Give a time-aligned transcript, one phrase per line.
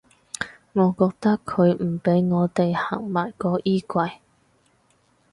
[0.73, 4.17] 我覺得佢唔畀我地行埋個衣櫃